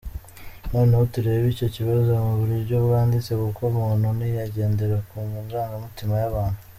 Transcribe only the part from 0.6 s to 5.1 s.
Noneho turebe icyo kibazo mu buryo bwanditse kuko umuntu ntiyagendera